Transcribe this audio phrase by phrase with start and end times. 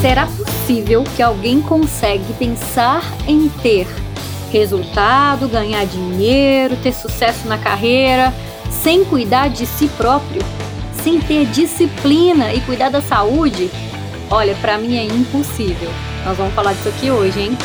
[0.00, 3.84] Será possível que alguém consegue pensar em ter
[4.52, 8.32] resultado, ganhar dinheiro, ter sucesso na carreira,
[8.70, 10.40] sem cuidar de si próprio,
[11.02, 13.68] sem ter disciplina e cuidar da saúde?
[14.30, 15.90] Olha, para mim é impossível.
[16.24, 17.58] Nós vamos falar disso aqui hoje, hein?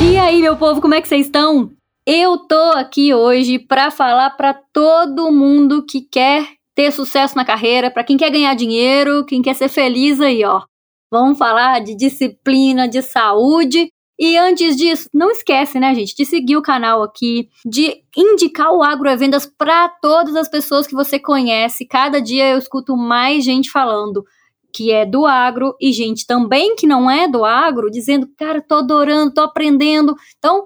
[0.00, 1.70] E aí, meu povo, como é que vocês estão?
[2.06, 7.90] Eu tô aqui hoje para falar para todo mundo que quer ter sucesso na carreira,
[7.90, 10.62] para quem quer ganhar dinheiro, quem quer ser feliz aí, ó.
[11.10, 13.88] Vamos falar de disciplina, de saúde.
[14.18, 18.82] E antes disso, não esquece, né, gente, de seguir o canal aqui, de indicar o
[18.82, 21.86] Agrovendas para todas as pessoas que você conhece.
[21.86, 24.24] Cada dia eu escuto mais gente falando
[24.72, 28.76] que é do agro e gente também que não é do agro dizendo, cara, tô
[28.76, 30.16] adorando, tô aprendendo.
[30.38, 30.64] Então,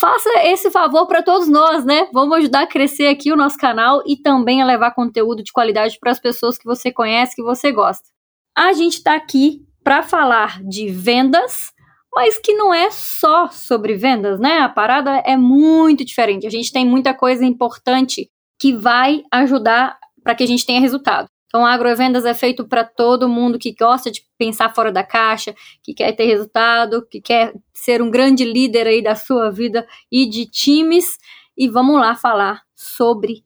[0.00, 2.08] faça esse favor para todos nós, né?
[2.12, 5.98] Vamos ajudar a crescer aqui o nosso canal e também a levar conteúdo de qualidade
[6.00, 8.08] para as pessoas que você conhece, que você gosta.
[8.56, 11.70] A gente está aqui para falar de vendas,
[12.14, 14.60] mas que não é só sobre vendas, né?
[14.60, 16.46] A parada é muito diferente.
[16.46, 21.28] A gente tem muita coisa importante que vai ajudar para que a gente tenha resultado.
[21.50, 25.92] Então, agrovendas é feito para todo mundo que gosta de pensar fora da caixa, que
[25.92, 30.46] quer ter resultado, que quer ser um grande líder aí da sua vida e de
[30.46, 31.18] times.
[31.58, 33.42] E vamos lá falar sobre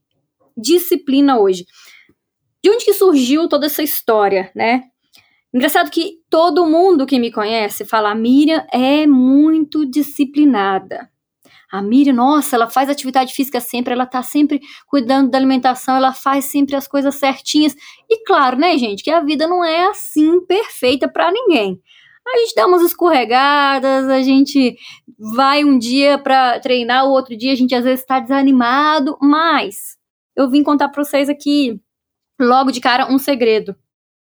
[0.55, 1.65] disciplina hoje.
[2.63, 4.83] De onde que surgiu toda essa história, né?
[5.53, 11.09] Engraçado que todo mundo que me conhece fala: Miriam é muito disciplinada.
[11.75, 16.13] A Miriam, nossa, ela faz atividade física sempre, ela tá sempre cuidando da alimentação, ela
[16.13, 17.75] faz sempre as coisas certinhas.
[18.09, 21.83] E claro, né, gente, que a vida não é assim perfeita para ninguém.
[22.25, 24.77] A gente dá umas escorregadas, a gente
[25.19, 29.97] vai um dia para treinar, o outro dia a gente às vezes está desanimado, mas
[30.37, 31.81] eu vim contar para vocês aqui
[32.41, 33.75] logo de cara um segredo.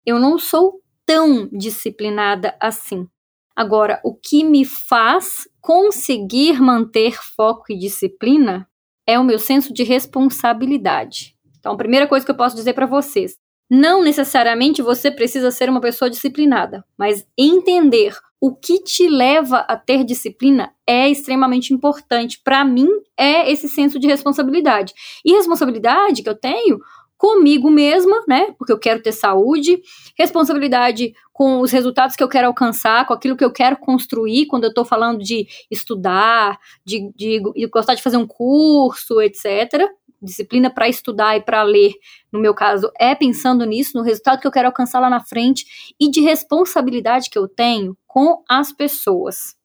[0.04, 3.08] Eu não sou tão disciplinada assim.
[3.56, 8.68] Agora, o que me faz conseguir manter foco e disciplina
[9.08, 11.36] é o meu senso de responsabilidade.
[11.60, 13.38] Então, a primeira coisa que eu posso dizer para vocês:
[13.70, 19.78] não necessariamente você precisa ser uma pessoa disciplinada, mas entender o que te leva a
[19.78, 22.42] ter disciplina é extremamente importante.
[22.44, 24.94] Para mim, é esse senso de responsabilidade.
[25.24, 26.78] E responsabilidade que eu tenho
[27.24, 28.54] comigo mesma, né?
[28.58, 29.82] Porque eu quero ter saúde,
[30.18, 34.66] responsabilidade com os resultados que eu quero alcançar, com aquilo que eu quero construir, quando
[34.66, 39.90] eu estou falando de estudar, de, de, de gostar de fazer um curso, etc.
[40.22, 41.94] Disciplina para estudar e para ler,
[42.30, 45.96] no meu caso, é pensando nisso, no resultado que eu quero alcançar lá na frente
[45.98, 49.56] e de responsabilidade que eu tenho com as pessoas.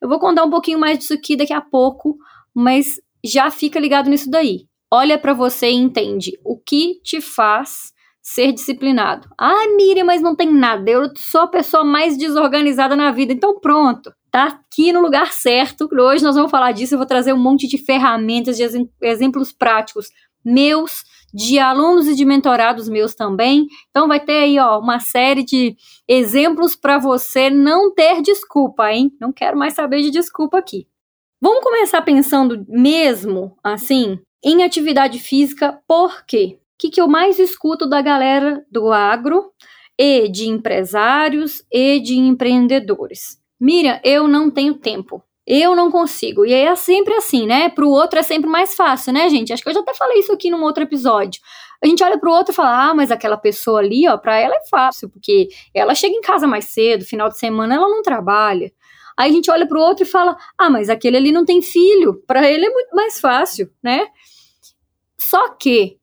[0.00, 2.16] Eu vou contar um pouquinho mais disso aqui daqui a pouco,
[2.54, 7.92] mas já fica ligado nisso daí olha para você e entende o que te faz
[8.22, 9.28] ser disciplinado.
[9.38, 10.88] Ah, Miriam, mas não tem nada.
[10.88, 13.32] Eu sou a pessoa mais desorganizada na vida.
[13.32, 15.88] Então pronto, tá aqui no lugar certo.
[15.92, 16.94] Hoje nós vamos falar disso.
[16.94, 18.62] Eu vou trazer um monte de ferramentas, de
[19.02, 20.06] exemplos práticos
[20.44, 21.02] meus,
[21.34, 23.66] de alunos e de mentorados meus também.
[23.90, 25.74] Então vai ter aí, ó, uma série de
[26.08, 29.10] exemplos para você não ter desculpa, hein?
[29.20, 30.86] Não quero mais saber de desculpa aqui.
[31.42, 36.58] Vamos começar pensando mesmo assim em atividade física, por quê?
[36.58, 39.50] O que, que eu mais escuto da galera do agro
[39.98, 43.38] e de empresários e de empreendedores?
[43.58, 45.22] Miriam, eu não tenho tempo.
[45.46, 46.44] Eu não consigo.
[46.44, 47.68] E é sempre assim, né?
[47.68, 49.52] Para o outro é sempre mais fácil, né, gente?
[49.52, 51.40] Acho que eu já até falei isso aqui num outro episódio.
[51.82, 54.38] A gente olha para o outro e fala: ah, mas aquela pessoa ali, ó, para
[54.38, 58.02] ela é fácil, porque ela chega em casa mais cedo, final de semana ela não
[58.02, 58.72] trabalha.
[59.16, 61.60] Aí a gente olha para o outro e fala: ah, mas aquele ali não tem
[61.60, 64.06] filho, para ele é muito mais fácil, né?
[65.30, 65.98] Só que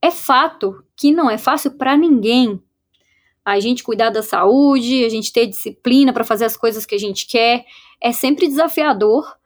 [0.00, 2.62] é fato que não é fácil para ninguém
[3.44, 6.98] a gente cuidar da saúde, a gente ter disciplina para fazer as coisas que a
[6.98, 7.66] gente quer,
[8.00, 9.36] é sempre desafiador.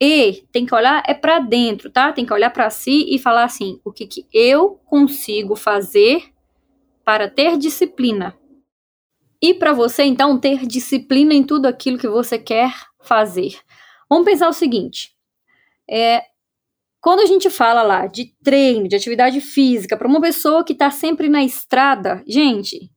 [0.00, 2.12] E tem que olhar é para dentro, tá?
[2.12, 6.32] Tem que olhar para si e falar assim: o que, que eu consigo fazer
[7.04, 8.38] para ter disciplina?
[9.42, 13.58] E para você, então, ter disciplina em tudo aquilo que você quer fazer.
[14.08, 15.16] Vamos pensar o seguinte:
[15.90, 16.22] é,
[17.06, 20.90] quando a gente fala lá de treino, de atividade física, para uma pessoa que está
[20.90, 22.90] sempre na estrada, gente,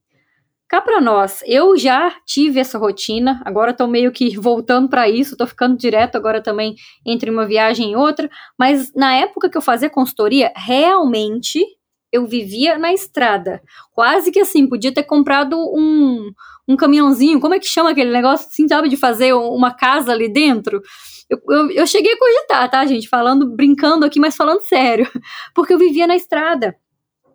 [0.67, 5.35] cá para nós, eu já tive essa rotina, agora estou meio que voltando para isso,
[5.35, 6.73] estou ficando direto agora também
[7.05, 8.27] entre uma viagem e outra,
[8.57, 11.63] mas na época que eu fazia consultoria, realmente
[12.11, 13.61] eu vivia na estrada.
[13.91, 16.31] Quase que assim, podia ter comprado um,
[16.67, 20.27] um caminhãozinho, como é que chama aquele negócio assim, sabe, de fazer uma casa ali
[20.31, 20.81] dentro?
[21.29, 23.07] Eu, eu, eu cheguei a cogitar, tá, gente?
[23.07, 25.07] Falando, brincando aqui, mas falando sério.
[25.53, 26.75] Porque eu vivia na estrada.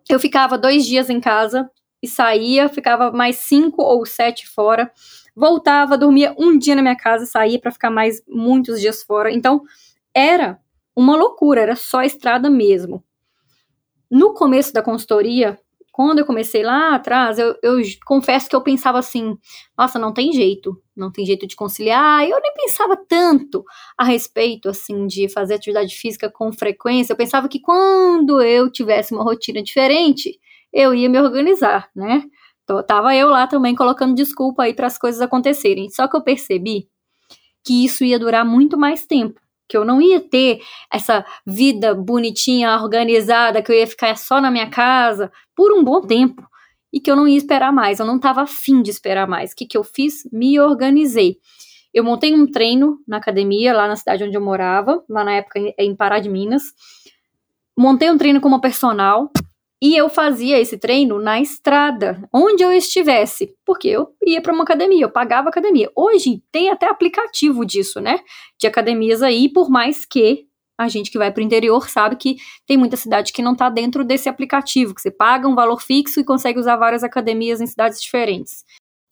[0.09, 1.69] Eu ficava dois dias em casa,
[2.05, 4.91] e saía, ficava mais cinco ou sete fora,
[5.35, 9.31] voltava, dormia um dia na minha casa, saía para ficar mais muitos dias fora.
[9.31, 9.63] Então,
[10.13, 10.59] era
[10.95, 13.03] uma loucura, era só estrada mesmo.
[14.15, 15.59] No começo da consultoria,
[15.91, 19.37] quando eu comecei lá atrás, eu, eu, confesso que eu pensava assim:
[19.77, 22.23] nossa, não tem jeito, não tem jeito de conciliar.
[22.23, 23.61] Eu nem pensava tanto
[23.97, 27.11] a respeito, assim, de fazer atividade física com frequência.
[27.11, 30.39] Eu pensava que quando eu tivesse uma rotina diferente,
[30.71, 32.23] eu ia me organizar, né?
[32.63, 35.89] Então, tava eu lá também colocando desculpa aí para as coisas acontecerem.
[35.89, 36.87] Só que eu percebi
[37.65, 40.59] que isso ia durar muito mais tempo que eu não ia ter
[40.91, 46.01] essa vida bonitinha, organizada, que eu ia ficar só na minha casa por um bom
[46.01, 46.43] tempo
[46.91, 49.51] e que eu não ia esperar mais, eu não estava afim de esperar mais.
[49.51, 50.27] O que, que eu fiz?
[50.31, 51.37] Me organizei.
[51.93, 55.59] Eu montei um treino na academia, lá na cidade onde eu morava, lá na época
[55.77, 56.63] em Pará de Minas.
[57.77, 59.29] Montei um treino com uma personal,
[59.85, 64.63] e eu fazia esse treino na estrada, onde eu estivesse, porque eu ia para uma
[64.63, 65.91] academia, eu pagava academia.
[65.95, 68.19] Hoje tem até aplicativo disso, né?
[68.59, 72.37] De academias aí, por mais que a gente que vai para o interior sabe que
[72.65, 76.19] tem muita cidade que não está dentro desse aplicativo, que você paga um valor fixo
[76.19, 78.63] e consegue usar várias academias em cidades diferentes.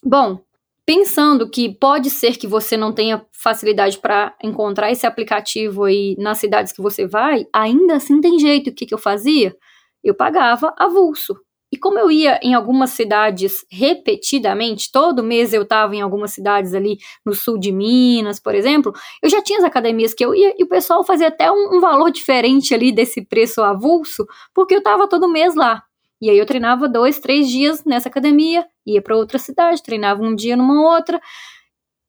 [0.04, 0.40] Bom,
[0.88, 6.40] pensando que pode ser que você não tenha facilidade para encontrar esse aplicativo aí nas
[6.40, 8.72] cidades que você vai, ainda assim tem jeito.
[8.72, 9.56] O que, que eu fazia?
[10.04, 11.36] Eu pagava avulso.
[11.74, 16.76] E como eu ia em algumas cidades repetidamente, todo mês eu estava em algumas cidades
[16.76, 20.54] ali no sul de Minas, por exemplo, eu já tinha as academias que eu ia
[20.56, 24.24] e o pessoal fazia até um, um valor diferente ali desse preço avulso,
[24.54, 25.82] porque eu estava todo mês lá.
[26.22, 30.36] E aí eu treinava dois, três dias nessa academia, ia para outra cidade, treinava um
[30.36, 31.20] dia numa outra.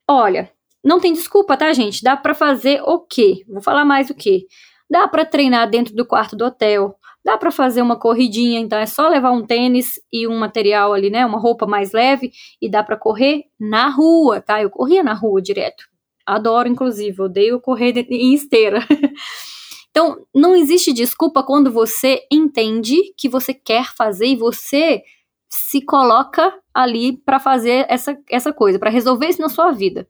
[0.06, 0.52] Olha,
[0.84, 2.02] não tem desculpa, tá, gente?
[2.02, 3.42] Dá para fazer o quê?
[3.48, 4.46] Vou falar mais o quê?
[4.90, 8.84] Dá para treinar dentro do quarto do hotel, Dá para fazer uma corridinha, então é
[8.84, 12.30] só levar um tênis e um material ali, né, uma roupa mais leve
[12.60, 14.60] e dá para correr na rua, tá?
[14.62, 15.84] Eu corria na rua direto.
[16.26, 18.80] Adoro, inclusive, odeio correr em esteira.
[19.90, 25.02] então, não existe desculpa quando você entende que você quer fazer e você
[25.48, 30.08] se coloca ali para fazer essa, essa coisa, para resolver isso na sua vida.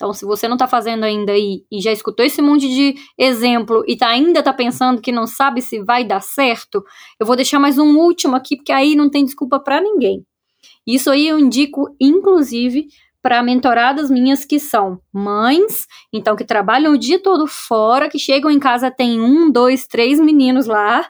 [0.00, 3.84] Então, se você não está fazendo ainda aí e já escutou esse monte de exemplo
[3.86, 6.82] e tá, ainda está pensando que não sabe se vai dar certo,
[7.20, 10.24] eu vou deixar mais um último aqui, porque aí não tem desculpa para ninguém.
[10.86, 12.86] Isso aí eu indico, inclusive,
[13.20, 18.50] para mentoradas minhas que são mães, então que trabalham o dia todo fora, que chegam
[18.50, 21.06] em casa, tem um, dois, três meninos lá,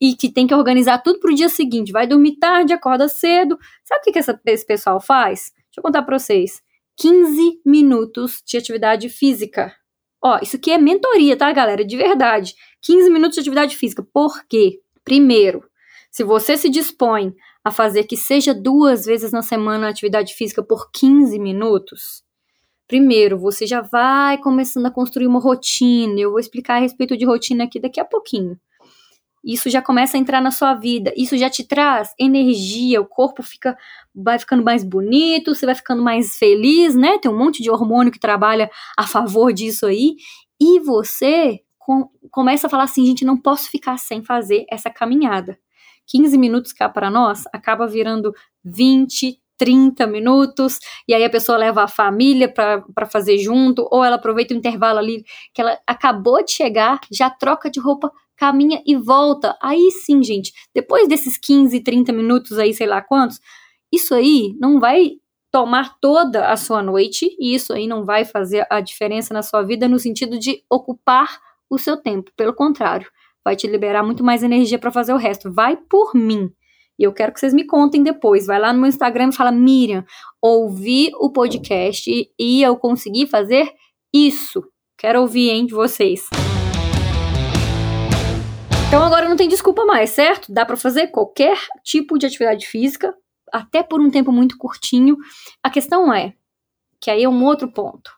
[0.00, 1.92] e que tem que organizar tudo para o dia seguinte.
[1.92, 3.56] Vai dormir tarde, acorda cedo.
[3.84, 5.52] Sabe o que, que essa, esse pessoal faz?
[5.54, 6.63] Deixa eu contar para vocês.
[6.96, 9.74] 15 minutos de atividade física.
[10.22, 11.84] Ó, isso aqui é mentoria, tá, galera?
[11.84, 12.54] De verdade.
[12.82, 14.02] 15 minutos de atividade física.
[14.02, 14.80] Por quê?
[15.04, 15.62] Primeiro,
[16.10, 20.90] se você se dispõe a fazer que seja duas vezes na semana atividade física por
[20.92, 22.22] 15 minutos,
[22.86, 26.18] primeiro, você já vai começando a construir uma rotina.
[26.18, 28.58] Eu vou explicar a respeito de rotina aqui daqui a pouquinho.
[29.44, 33.42] Isso já começa a entrar na sua vida, isso já te traz energia, o corpo
[33.42, 33.76] fica
[34.14, 37.18] vai ficando mais bonito, você vai ficando mais feliz, né?
[37.18, 40.16] Tem um monte de hormônio que trabalha a favor disso aí,
[40.60, 45.58] e você com, começa a falar assim, gente, não posso ficar sem fazer essa caminhada.
[46.06, 48.32] 15 minutos cá para nós acaba virando
[48.64, 54.16] 20, 30 minutos, e aí a pessoa leva a família para fazer junto, ou ela
[54.16, 58.96] aproveita o intervalo ali que ela acabou de chegar, já troca de roupa caminha e
[58.96, 59.56] volta.
[59.62, 63.40] Aí sim, gente, depois desses 15, 30 minutos aí, sei lá quantos,
[63.92, 65.12] isso aí não vai
[65.50, 69.62] tomar toda a sua noite e isso aí não vai fazer a diferença na sua
[69.62, 71.38] vida no sentido de ocupar
[71.70, 72.32] o seu tempo.
[72.36, 73.08] Pelo contrário,
[73.44, 75.52] vai te liberar muito mais energia para fazer o resto.
[75.52, 76.50] Vai por mim.
[76.98, 78.46] E eu quero que vocês me contem depois.
[78.46, 80.04] Vai lá no meu Instagram e fala: Miriam,
[80.40, 83.72] ouvi o podcast e eu consegui fazer
[84.12, 84.64] isso.
[84.98, 86.43] Quero ouvir, hein, de vocês.
[88.94, 90.52] Então agora não tem desculpa mais, certo?
[90.52, 93.12] Dá para fazer qualquer tipo de atividade física,
[93.52, 95.16] até por um tempo muito curtinho.
[95.60, 96.34] A questão é,
[97.00, 98.12] que aí é um outro ponto.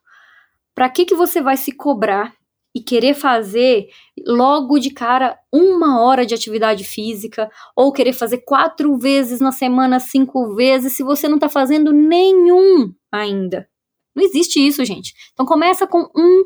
[0.75, 2.35] Para que que você vai se cobrar
[2.75, 3.89] e querer fazer
[4.27, 9.99] logo de cara uma hora de atividade física ou querer fazer quatro vezes na semana,
[9.99, 13.67] cinco vezes, se você não está fazendo nenhum ainda?
[14.15, 15.15] Não existe isso, gente.
[15.33, 16.45] Então começa com um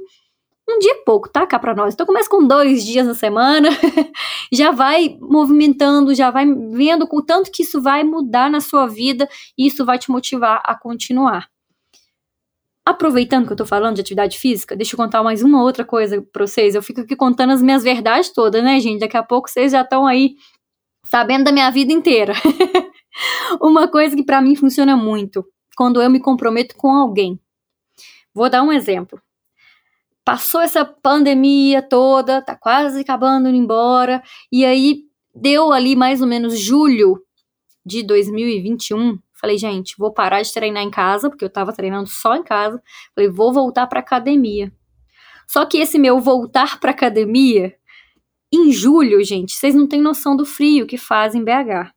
[0.71, 1.47] um dia é pouco, tá?
[1.47, 1.95] Cá pra nós.
[1.95, 3.69] Então começa com dois dias na semana,
[4.53, 9.29] já vai movimentando, já vai vendo o tanto que isso vai mudar na sua vida
[9.57, 11.49] e isso vai te motivar a continuar.
[12.85, 16.23] Aproveitando que eu tô falando de atividade física, deixa eu contar mais uma outra coisa
[16.33, 16.75] pra vocês.
[16.75, 19.01] Eu fico aqui contando as minhas verdades todas, né, gente?
[19.01, 20.35] Daqui a pouco vocês já estão aí
[21.07, 22.33] sabendo da minha vida inteira.
[23.61, 25.45] uma coisa que para mim funciona muito
[25.77, 27.39] quando eu me comprometo com alguém.
[28.35, 29.21] Vou dar um exemplo.
[30.31, 34.23] Passou essa pandemia toda, tá quase acabando indo embora,
[34.53, 35.01] e aí
[35.35, 37.21] deu ali mais ou menos julho
[37.85, 39.19] de 2021.
[39.33, 42.81] Falei, gente, vou parar de treinar em casa, porque eu tava treinando só em casa.
[43.13, 44.73] Falei, vou voltar pra academia.
[45.49, 47.75] Só que esse meu voltar pra academia,
[48.53, 51.91] em julho, gente, vocês não têm noção do frio que faz em BH.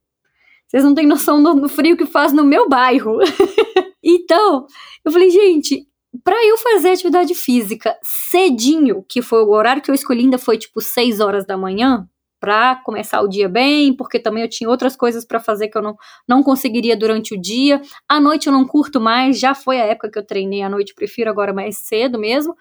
[0.67, 3.19] Vocês não têm noção do frio que faz no meu bairro.
[4.01, 4.65] então,
[5.05, 5.87] eu falei, gente,
[6.23, 10.57] para eu fazer atividade física cedinho, que foi o horário que eu escolhi, ainda foi
[10.57, 12.07] tipo 6 horas da manhã,
[12.43, 15.81] para começar o dia bem, porque também eu tinha outras coisas para fazer que eu
[15.81, 15.95] não,
[16.27, 17.81] não conseguiria durante o dia.
[18.05, 20.93] À noite eu não curto mais, já foi a época que eu treinei à noite,
[20.93, 22.53] prefiro agora mais cedo mesmo.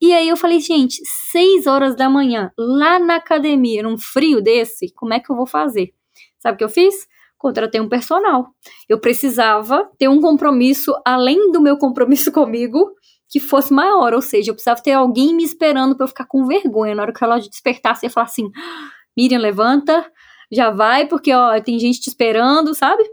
[0.00, 4.90] E aí eu falei, gente, 6 horas da manhã, lá na academia, num frio desse,
[4.94, 5.92] como é que eu vou fazer?
[6.38, 7.06] Sabe o que eu fiz?
[7.38, 8.48] Contratei um personal.
[8.88, 12.92] Eu precisava ter um compromisso além do meu compromisso comigo
[13.30, 16.46] que fosse maior, ou seja, eu precisava ter alguém me esperando para eu ficar com
[16.46, 18.50] vergonha na hora que o relógio despertasse e falar assim:
[19.16, 20.10] Miriam, levanta,
[20.50, 23.04] já vai, porque ó, tem gente te esperando, sabe?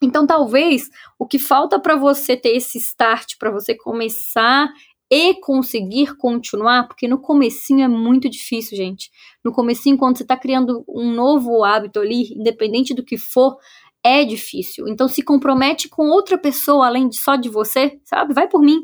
[0.00, 4.68] Então, talvez o que falta para você ter esse start, para você começar
[5.14, 9.10] e conseguir continuar, porque no comecinho é muito difícil, gente.
[9.44, 13.58] No comecinho, quando você está criando um novo hábito ali, independente do que for,
[14.02, 14.88] é difícil.
[14.88, 18.32] Então se compromete com outra pessoa além de só de você, sabe?
[18.32, 18.80] Vai por mim.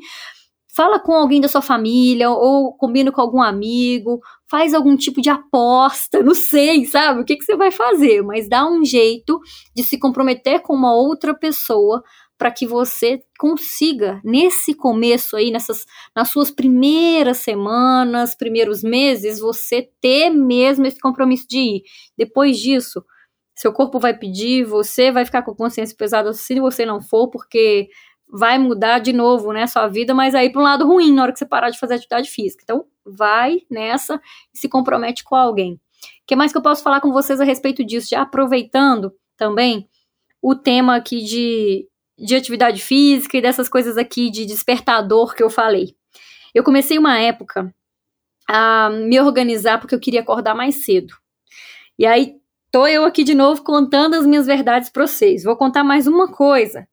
[0.76, 4.20] Fala com alguém da sua família ou combina com algum amigo,
[4.50, 7.22] faz algum tipo de aposta, não sei, sabe?
[7.22, 9.40] O que, que você vai fazer, mas dá um jeito
[9.74, 12.02] de se comprometer com uma outra pessoa
[12.38, 19.90] para que você consiga nesse começo aí, nessas nas suas primeiras semanas, primeiros meses, você
[20.00, 21.82] ter mesmo esse compromisso de ir.
[22.16, 23.04] Depois disso,
[23.56, 27.88] seu corpo vai pedir, você vai ficar com consciência pesada se você não for, porque
[28.30, 31.32] vai mudar de novo, né, sua vida, mas aí para um lado ruim na hora
[31.32, 32.62] que você parar de fazer atividade física.
[32.62, 34.20] Então, vai nessa
[34.54, 35.74] e se compromete com alguém.
[35.74, 35.80] O
[36.26, 38.08] que mais que eu posso falar com vocês a respeito disso?
[38.10, 39.88] Já aproveitando também
[40.40, 41.88] o tema aqui de
[42.18, 45.94] de atividade física e dessas coisas aqui de despertador que eu falei.
[46.54, 47.72] Eu comecei uma época
[48.48, 51.14] a me organizar porque eu queria acordar mais cedo.
[51.98, 52.36] E aí
[52.72, 55.44] tô eu aqui de novo contando as minhas verdades para vocês.
[55.44, 56.88] Vou contar mais uma coisa.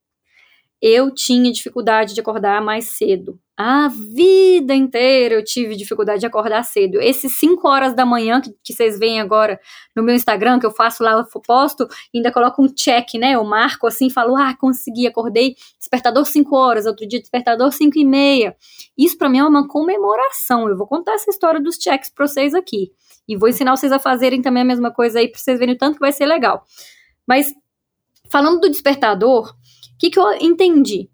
[0.81, 3.39] Eu tinha dificuldade de acordar mais cedo.
[3.57, 6.99] A vida inteira eu tive dificuldade de acordar cedo.
[6.99, 9.57] Esses 5 horas da manhã que, que, vocês veem agora
[9.95, 13.31] no meu Instagram, que eu faço lá, eu posto, ainda coloco um check, né?
[13.31, 18.03] Eu marco assim, falo, ah, consegui, acordei, despertador 5 horas, outro dia despertador 5 e
[18.03, 18.57] meia.
[18.97, 20.67] Isso para mim é uma comemoração.
[20.67, 22.91] Eu vou contar essa história dos checks pra vocês aqui.
[23.25, 25.77] E vou ensinar vocês a fazerem também a mesma coisa aí pra vocês verem o
[25.77, 26.65] tanto que vai ser legal.
[27.25, 27.53] Mas,
[28.29, 31.09] falando do despertador, o que, que eu entendi?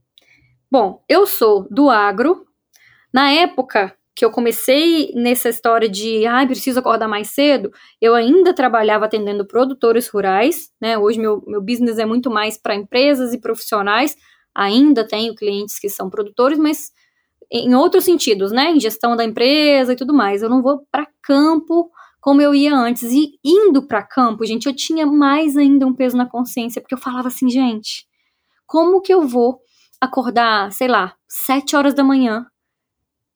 [0.71, 2.45] Bom, eu sou do agro.
[3.13, 8.53] Na época que eu comecei nessa história de, ah, preciso acordar mais cedo, eu ainda
[8.53, 10.97] trabalhava atendendo produtores rurais, né?
[10.97, 14.15] Hoje meu, meu business é muito mais para empresas e profissionais.
[14.55, 16.91] Ainda tenho clientes que são produtores, mas
[17.51, 18.71] em outros sentidos, né?
[18.71, 20.41] Em gestão da empresa e tudo mais.
[20.41, 23.11] Eu não vou para campo como eu ia antes.
[23.11, 26.99] E indo para campo, gente, eu tinha mais ainda um peso na consciência, porque eu
[26.99, 28.05] falava assim, gente,
[28.65, 29.59] como que eu vou
[30.01, 32.45] acordar, sei lá, sete horas da manhã.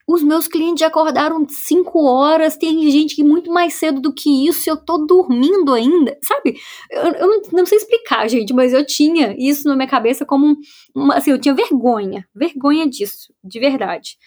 [0.07, 4.47] Os meus clientes já acordaram cinco horas, tem gente que muito mais cedo do que
[4.47, 6.55] isso, eu tô dormindo ainda, sabe?
[6.91, 10.57] Eu, eu não, não, sei explicar, gente, mas eu tinha isso na minha cabeça como,
[10.95, 14.17] uma, assim, eu tinha vergonha, vergonha disso, de verdade.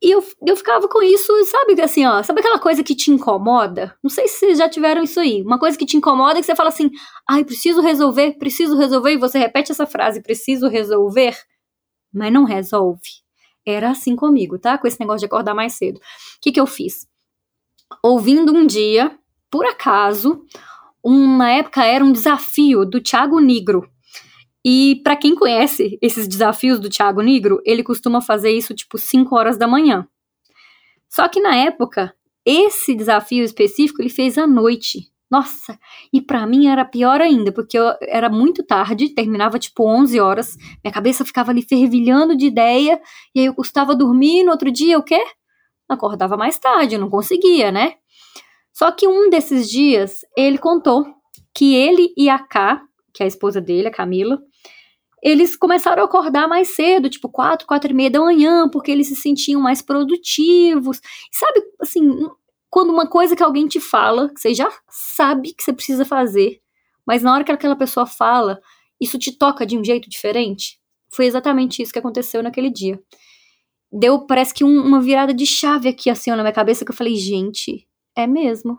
[0.00, 3.96] E eu, eu ficava com isso, sabe, assim, ó, sabe aquela coisa que te incomoda?
[4.02, 5.42] Não sei se vocês já tiveram isso aí.
[5.42, 6.88] Uma coisa que te incomoda é que você fala assim,
[7.28, 11.36] ai, preciso resolver, preciso resolver, e você repete essa frase, preciso resolver,
[12.12, 13.10] mas não resolve.
[13.66, 14.78] Era assim comigo, tá?
[14.78, 15.96] Com esse negócio de acordar mais cedo.
[15.96, 16.00] O
[16.40, 17.06] que, que eu fiz?
[18.02, 19.18] Ouvindo um dia,
[19.50, 20.44] por acaso,
[21.02, 23.90] uma época era um desafio do Thiago Negro.
[24.70, 29.34] E para quem conhece esses desafios do Thiago Negro, ele costuma fazer isso tipo 5
[29.34, 30.06] horas da manhã.
[31.08, 35.10] Só que na época, esse desafio específico ele fez à noite.
[35.30, 35.78] Nossa,
[36.12, 40.54] e para mim era pior ainda, porque eu, era muito tarde, terminava tipo 11 horas,
[40.84, 43.00] minha cabeça ficava ali fervilhando de ideia,
[43.34, 45.24] e aí eu custava dormir, no outro dia o quê?
[45.88, 47.94] Acordava mais tarde, não conseguia, né?
[48.74, 51.06] Só que um desses dias, ele contou
[51.54, 52.82] que ele e a K,
[53.14, 54.38] que é a esposa dele, a Camila,
[55.22, 59.08] eles começaram a acordar mais cedo, tipo quatro, quatro e meia da manhã, porque eles
[59.08, 61.00] se sentiam mais produtivos.
[61.32, 62.02] Sabe, assim,
[62.70, 66.60] quando uma coisa que alguém te fala, que você já sabe que você precisa fazer,
[67.06, 68.60] mas na hora que aquela pessoa fala,
[69.00, 70.80] Isso te toca de um jeito diferente?
[71.10, 73.00] Foi exatamente isso que aconteceu naquele dia.
[73.92, 76.96] Deu, parece que um, uma virada de chave aqui, assim, na minha cabeça, que eu
[76.96, 78.78] falei, gente, é mesmo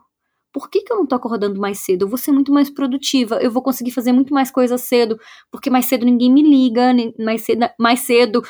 [0.51, 2.03] por que, que eu não tô acordando mais cedo?
[2.03, 5.19] Eu vou ser muito mais produtiva, eu vou conseguir fazer muito mais coisas cedo,
[5.51, 8.41] porque mais cedo ninguém me liga, mais cedo, mais cedo.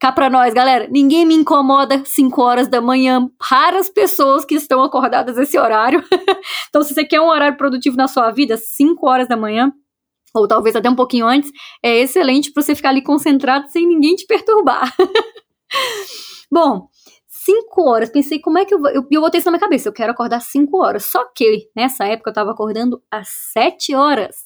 [0.00, 3.28] Cá pra nós, galera, ninguém me incomoda 5 horas da manhã.
[3.40, 6.04] Raras pessoas que estão acordadas esse horário.
[6.68, 9.72] então, se você quer um horário produtivo na sua vida, 5 horas da manhã,
[10.34, 11.50] ou talvez até um pouquinho antes,
[11.82, 14.94] é excelente para você ficar ali concentrado sem ninguém te perturbar.
[16.52, 16.88] Bom,
[17.50, 18.10] cinco horas.
[18.10, 18.90] Pensei, como é que eu vou.
[18.90, 21.06] Eu, eu botei isso na minha cabeça, eu quero acordar cinco horas.
[21.06, 24.36] Só que nessa época eu tava acordando às sete horas.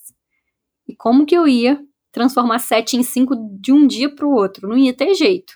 [0.89, 1.81] E como que eu ia
[2.13, 4.69] transformar sete em cinco de um dia pro outro?
[4.69, 5.55] Não ia ter jeito.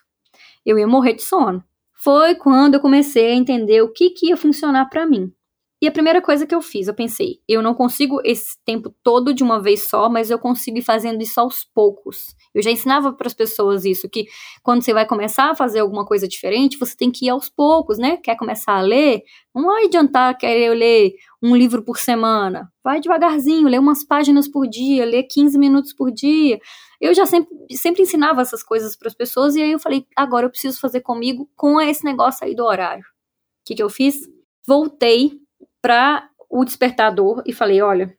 [0.65, 1.65] Eu ia morrer de sono.
[1.95, 5.33] Foi quando eu comecei a entender o que, que ia funcionar para mim.
[5.81, 9.33] E a primeira coisa que eu fiz, eu pensei, eu não consigo esse tempo todo
[9.33, 12.35] de uma vez só, mas eu consigo ir fazendo isso aos poucos.
[12.53, 14.27] Eu já ensinava para as pessoas isso, que
[14.61, 17.97] quando você vai começar a fazer alguma coisa diferente, você tem que ir aos poucos,
[17.97, 18.17] né?
[18.17, 19.23] Quer começar a ler?
[19.55, 22.69] Não vai adiantar querer ler um livro por semana.
[22.83, 26.59] Vai devagarzinho, lê umas páginas por dia, lê 15 minutos por dia.
[27.01, 30.47] Eu já sempre, sempre ensinava essas coisas para as pessoas e aí eu falei, agora
[30.47, 33.05] eu preciso fazer comigo com esse negócio aí do horário.
[33.05, 34.29] O que, que eu fiz?
[34.67, 35.39] Voltei
[35.81, 38.17] para o despertador e falei: olha,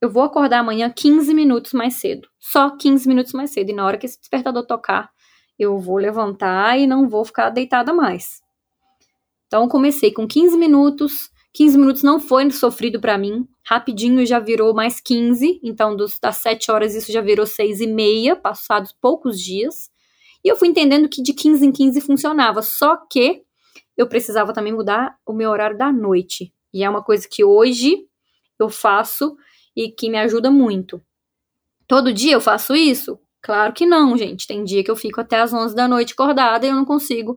[0.00, 2.28] eu vou acordar amanhã 15 minutos mais cedo.
[2.38, 3.70] Só 15 minutos mais cedo.
[3.70, 5.10] E na hora que esse despertador tocar,
[5.58, 8.40] eu vou levantar e não vou ficar deitada mais.
[9.46, 11.30] Então comecei com 15 minutos.
[11.54, 13.48] 15 minutos não foi sofrido para mim.
[13.66, 15.60] Rapidinho já virou mais 15.
[15.64, 19.90] Então, dos, das 7 horas, isso já virou 6 e meia, passados poucos dias.
[20.44, 22.62] E eu fui entendendo que de 15 em 15 funcionava.
[22.62, 23.42] Só que
[23.96, 26.52] eu precisava também mudar o meu horário da noite.
[26.72, 27.98] E é uma coisa que hoje
[28.58, 29.36] eu faço
[29.76, 31.00] e que me ajuda muito.
[31.86, 33.18] Todo dia eu faço isso?
[33.40, 34.46] Claro que não, gente.
[34.46, 37.36] Tem dia que eu fico até as 11 da noite acordada e eu não consigo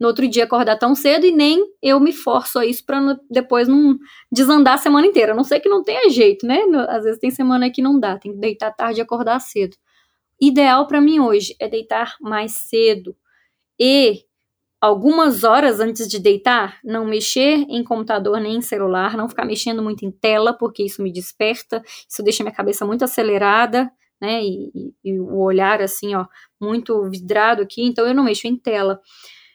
[0.00, 3.68] no outro dia acordar tão cedo e nem eu me forço a isso para depois
[3.68, 3.96] não
[4.32, 5.32] desandar a semana inteira.
[5.32, 6.58] A não sei que não tenha jeito, né?
[6.88, 9.76] Às vezes tem semana que não dá, tem que deitar tarde e acordar cedo.
[10.40, 13.14] Ideal para mim hoje é deitar mais cedo
[13.78, 14.24] e
[14.82, 19.80] algumas horas antes de deitar, não mexer em computador nem em celular, não ficar mexendo
[19.80, 23.88] muito em tela, porque isso me desperta, isso deixa minha cabeça muito acelerada,
[24.20, 24.42] né?
[24.42, 26.26] E, e, e o olhar assim, ó,
[26.60, 29.00] muito vidrado aqui, então eu não mexo em tela.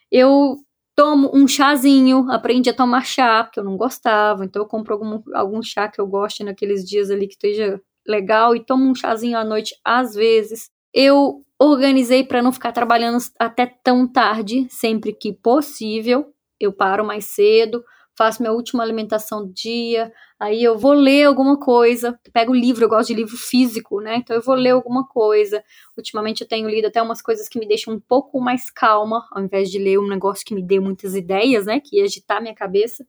[0.09, 0.55] Eu
[0.95, 5.21] tomo um chazinho, aprendi a tomar chá, porque eu não gostava, então eu compro algum,
[5.35, 9.37] algum chá que eu goste naqueles dias ali que esteja legal e tomo um chazinho
[9.37, 10.69] à noite às vezes.
[10.99, 16.33] Eu organizei para não ficar trabalhando até tão tarde, sempre que possível.
[16.59, 17.83] Eu paro mais cedo,
[18.17, 22.89] faço minha última alimentação do dia, aí eu vou ler alguma coisa, pego livro, eu
[22.89, 24.15] gosto de livro físico, né?
[24.15, 25.63] Então eu vou ler alguma coisa.
[25.95, 29.43] Ultimamente eu tenho lido até umas coisas que me deixam um pouco mais calma, ao
[29.43, 31.79] invés de ler um negócio que me dê muitas ideias, né?
[31.79, 33.05] Que ia agitar minha cabeça.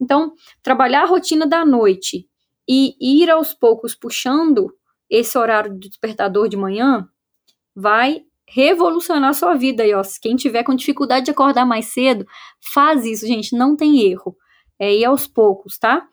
[0.00, 2.26] Então, trabalhar a rotina da noite
[2.66, 4.74] e ir aos poucos puxando
[5.10, 7.06] esse horário do despertador de manhã
[7.76, 10.02] vai revolucionar a sua vida aí, ó.
[10.22, 12.26] Quem tiver com dificuldade de acordar mais cedo,
[12.72, 14.34] faz isso, gente, não tem erro.
[14.78, 16.06] É ir aos poucos, tá?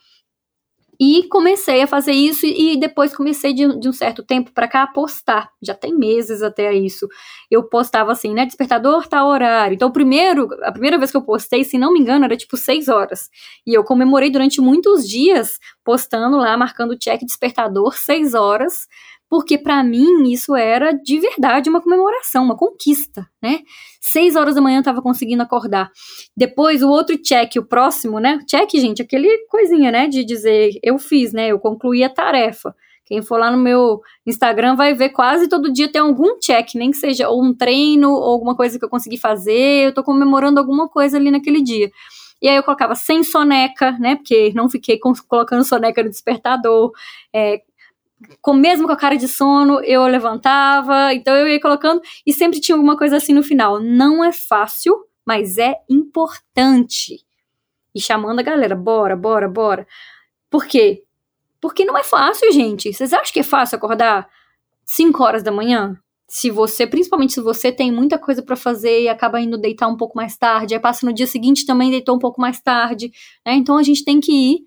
[0.99, 4.83] E comecei a fazer isso e depois comecei de, de um certo tempo para cá
[4.83, 5.49] a postar.
[5.61, 7.07] Já tem meses até isso.
[7.49, 8.45] Eu postava assim, né?
[8.45, 9.73] Despertador tá horário.
[9.73, 12.87] Então, primeiro, a primeira vez que eu postei, se não me engano, era tipo seis
[12.87, 13.29] horas.
[13.65, 18.87] E eu comemorei durante muitos dias postando lá, marcando check despertador, seis horas
[19.33, 23.61] porque para mim isso era de verdade uma comemoração, uma conquista, né?
[23.99, 25.89] Seis horas da manhã eu tava conseguindo acordar.
[26.37, 28.37] Depois o outro check, o próximo, né?
[28.47, 30.07] Check, gente, aquele coisinha, né?
[30.07, 31.47] De dizer eu fiz, né?
[31.47, 32.75] Eu concluí a tarefa.
[33.05, 36.91] Quem for lá no meu Instagram vai ver quase todo dia tem algum check, nem
[36.91, 39.87] que seja ou um treino ou alguma coisa que eu consegui fazer.
[39.87, 41.89] Eu tô comemorando alguma coisa ali naquele dia.
[42.39, 44.17] E aí eu colocava sem soneca, né?
[44.17, 46.91] Porque não fiquei colocando soneca no despertador.
[47.33, 47.61] É,
[48.41, 52.59] com, mesmo com a cara de sono, eu levantava, então eu ia colocando e sempre
[52.59, 53.79] tinha alguma coisa assim no final.
[53.79, 57.25] Não é fácil, mas é importante.
[57.95, 59.87] E chamando a galera, bora, bora, bora.
[60.49, 61.03] Por quê?
[61.61, 62.91] Porque não é fácil, gente.
[62.91, 64.27] Vocês acham que é fácil acordar
[64.85, 65.97] 5 horas da manhã?
[66.27, 69.95] Se você, principalmente se você tem muita coisa para fazer e acaba indo deitar um
[69.95, 73.11] pouco mais tarde, aí passa no dia seguinte também deitou um pouco mais tarde,
[73.45, 73.53] né?
[73.53, 74.59] Então a gente tem que ir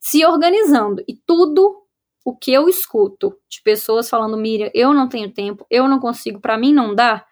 [0.00, 1.02] se organizando.
[1.06, 1.81] E tudo
[2.24, 6.40] o que eu escuto de pessoas falando, Miriam, eu não tenho tempo, eu não consigo,
[6.40, 7.24] para mim não dá.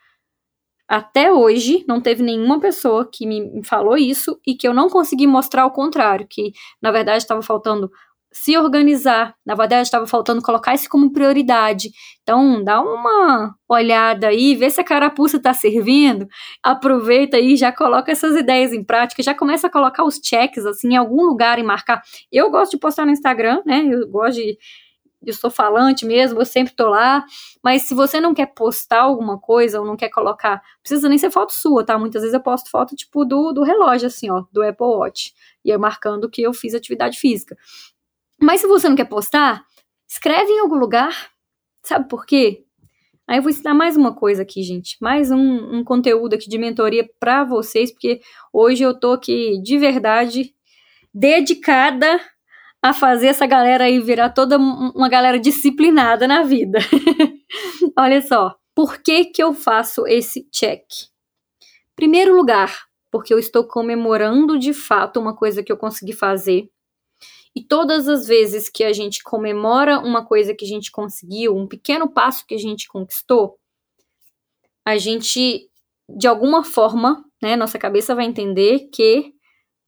[0.88, 5.26] Até hoje, não teve nenhuma pessoa que me falou isso e que eu não consegui
[5.26, 7.90] mostrar o contrário, que na verdade estava faltando
[8.33, 9.35] se organizar.
[9.45, 11.90] Na verdade, estava faltando colocar isso como prioridade.
[12.23, 16.29] Então, dá uma olhada aí, vê se a carapuça está servindo.
[16.62, 20.93] Aproveita aí, já coloca essas ideias em prática, já começa a colocar os checks assim
[20.93, 22.03] em algum lugar e marcar.
[22.31, 23.85] Eu gosto de postar no Instagram, né?
[23.90, 24.57] Eu gosto de
[25.23, 27.25] eu sou falante mesmo, eu sempre tô lá,
[27.62, 31.31] mas se você não quer postar alguma coisa ou não quer colocar, precisa nem ser
[31.31, 31.99] foto sua, tá?
[31.99, 35.71] Muitas vezes eu posto foto tipo do, do relógio assim, ó, do Apple Watch, e
[35.71, 37.55] eu marcando que eu fiz atividade física.
[38.40, 39.64] Mas se você não quer postar,
[40.09, 41.31] escreve em algum lugar.
[41.85, 42.64] Sabe por quê?
[43.29, 44.96] Aí eu vou ensinar mais uma coisa aqui, gente.
[45.00, 48.20] Mais um, um conteúdo aqui de mentoria para vocês, porque
[48.53, 50.55] hoje eu tô aqui de verdade
[51.14, 52.20] dedicada
[52.83, 56.79] a fazer essa galera aí virar toda uma galera disciplinada na vida.
[57.96, 60.83] Olha só, por que que eu faço esse check?
[61.94, 66.70] Primeiro lugar, porque eu estou comemorando de fato uma coisa que eu consegui fazer
[67.55, 71.67] e todas as vezes que a gente comemora uma coisa que a gente conseguiu, um
[71.67, 73.59] pequeno passo que a gente conquistou,
[74.87, 75.69] a gente,
[76.09, 79.33] de alguma forma, né, nossa cabeça vai entender que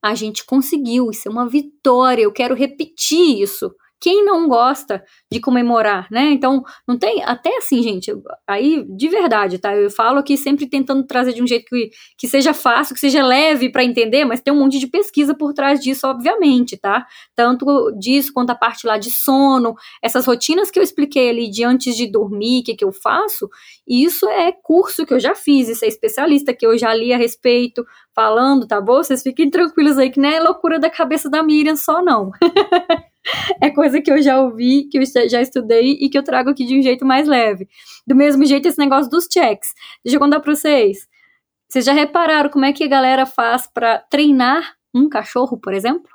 [0.03, 3.73] a gente conseguiu, isso é uma vitória, eu quero repetir isso.
[4.03, 6.33] Quem não gosta de comemorar, né?
[6.33, 7.23] Então, não tem.
[7.23, 8.13] Até assim, gente,
[8.49, 9.77] aí de verdade, tá?
[9.77, 13.25] Eu falo aqui sempre tentando trazer de um jeito que, que seja fácil, que seja
[13.25, 17.07] leve para entender, mas tem um monte de pesquisa por trás disso, obviamente, tá?
[17.37, 21.63] Tanto disso quanto a parte lá de sono, essas rotinas que eu expliquei ali de
[21.63, 23.49] antes de dormir, o que, que eu faço,
[23.87, 27.17] isso é curso que eu já fiz, isso é especialista que eu já li a
[27.17, 28.97] respeito, falando, tá bom?
[28.97, 32.33] Vocês fiquem tranquilos aí, que não é loucura da cabeça da Miriam só, não.
[33.61, 36.65] é coisa que eu já ouvi, que eu já estudei e que eu trago aqui
[36.65, 37.69] de um jeito mais leve.
[38.07, 39.73] Do mesmo jeito, esse negócio dos checks.
[40.05, 41.09] Deixa eu contar pra vocês.
[41.69, 46.11] Vocês já repararam como é que a galera faz para treinar um cachorro, por exemplo?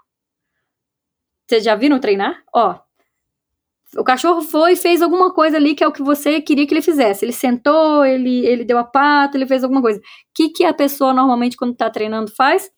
[1.47, 2.43] Vocês já viram treinar?
[2.53, 2.77] Ó,
[3.95, 6.73] o cachorro foi e fez alguma coisa ali que é o que você queria que
[6.73, 7.23] ele fizesse.
[7.23, 9.99] Ele sentou, ele, ele deu a pata, ele fez alguma coisa.
[9.99, 10.03] O
[10.35, 12.69] que, que a pessoa normalmente, quando tá treinando, faz?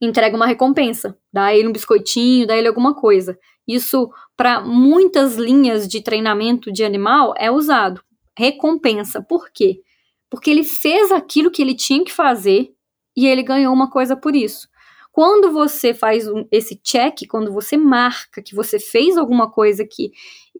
[0.00, 3.38] Entrega uma recompensa, dá ele um biscoitinho, dá ele alguma coisa.
[3.66, 8.02] Isso, para muitas linhas de treinamento de animal, é usado.
[8.36, 9.22] Recompensa.
[9.22, 9.80] Por quê?
[10.28, 12.74] Porque ele fez aquilo que ele tinha que fazer
[13.16, 14.68] e ele ganhou uma coisa por isso.
[15.12, 20.10] Quando você faz um, esse check, quando você marca que você fez alguma coisa que,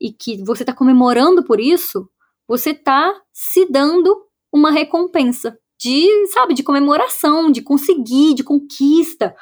[0.00, 2.08] e que você está comemorando por isso,
[2.46, 4.16] você está se dando
[4.52, 9.34] uma recompensa de, sabe, de comemoração, de conseguir, de conquista.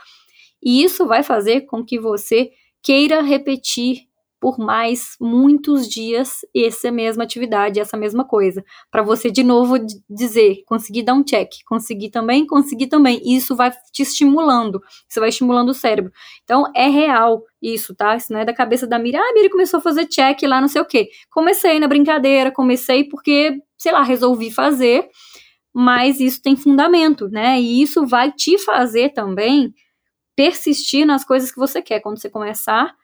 [0.62, 2.50] E isso vai fazer com que você
[2.82, 4.06] queira repetir
[4.42, 9.76] por mais muitos dias essa mesma atividade, essa mesma coisa, para você de novo
[10.10, 13.20] dizer, conseguir dar um check, conseguir também, conseguir também.
[13.24, 16.10] Isso vai te estimulando, isso vai estimulando o cérebro.
[16.42, 18.16] Então é real isso, tá?
[18.16, 19.16] Isso não é da cabeça da Miri.
[19.16, 21.08] Ah, Miri começou a fazer check lá, não sei o quê.
[21.30, 25.08] Comecei na brincadeira, comecei porque, sei lá, resolvi fazer
[25.74, 27.60] mas isso tem fundamento, né?
[27.60, 29.74] E isso vai te fazer também
[30.34, 32.94] persistir nas coisas que você quer quando você começar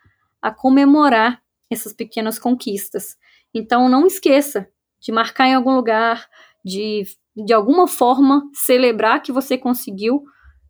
[0.40, 3.16] a comemorar essas pequenas conquistas.
[3.52, 4.68] Então não esqueça
[5.00, 6.28] de marcar em algum lugar,
[6.64, 7.04] de
[7.44, 10.24] de alguma forma celebrar que você conseguiu,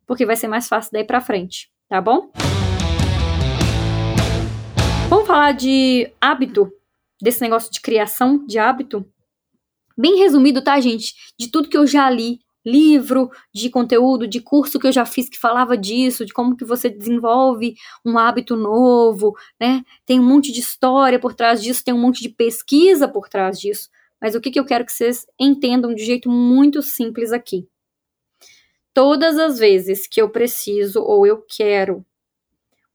[0.06, 2.30] porque vai ser mais fácil daí para frente, tá bom?
[5.08, 6.70] Vamos falar de hábito,
[7.20, 9.06] desse negócio de criação de hábito.
[9.98, 11.12] Bem resumido, tá, gente?
[11.36, 15.28] De tudo que eu já li, livro, de conteúdo, de curso que eu já fiz
[15.28, 19.82] que falava disso, de como que você desenvolve um hábito novo, né?
[20.06, 23.58] Tem um monte de história por trás disso, tem um monte de pesquisa por trás
[23.58, 23.88] disso.
[24.20, 27.68] Mas o que, que eu quero que vocês entendam de jeito muito simples aqui.
[28.94, 32.04] Todas as vezes que eu preciso ou eu quero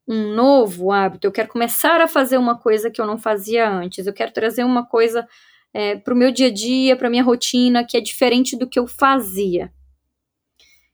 [0.08, 4.06] um novo hábito, eu quero começar a fazer uma coisa que eu não fazia antes,
[4.06, 5.28] eu quero trazer uma coisa
[5.74, 8.78] é, para o meu dia a dia, para minha rotina, que é diferente do que
[8.78, 9.74] eu fazia.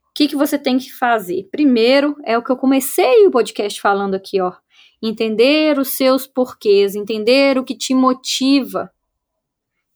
[0.09, 1.47] O que, que você tem que fazer?
[1.51, 4.53] Primeiro, é o que eu comecei o podcast falando aqui, ó.
[5.01, 8.91] Entender os seus porquês, entender o que te motiva.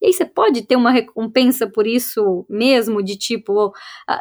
[0.04, 3.72] E aí você pode ter uma recompensa por isso mesmo, de tipo,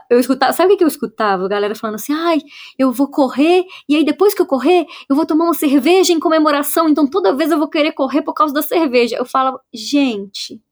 [0.08, 1.44] eu escutava, sabe o que eu escutava?
[1.44, 2.38] A galera falando assim, ai,
[2.78, 6.20] eu vou correr, e aí depois que eu correr, eu vou tomar uma cerveja em
[6.20, 9.16] comemoração, então toda vez eu vou querer correr por causa da cerveja.
[9.16, 10.62] Eu falo, gente,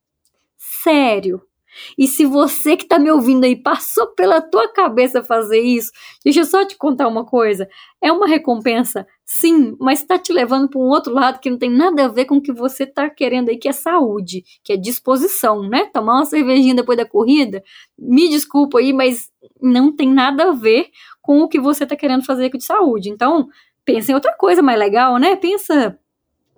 [0.56, 1.42] sério,
[1.98, 5.90] e se você que está me ouvindo aí passou pela tua cabeça fazer isso,
[6.24, 7.68] deixa eu só te contar uma coisa.
[8.00, 11.70] É uma recompensa, sim, mas está te levando para um outro lado que não tem
[11.70, 14.76] nada a ver com o que você está querendo aí, que é saúde, que é
[14.76, 15.86] disposição, né?
[15.86, 17.62] Tomar uma cervejinha depois da corrida,
[17.96, 19.30] me desculpa aí, mas
[19.62, 20.88] não tem nada a ver
[21.22, 23.08] com o que você está querendo fazer de saúde.
[23.08, 23.48] Então,
[23.84, 25.36] pensa em outra coisa mais legal, né?
[25.36, 25.96] Pensa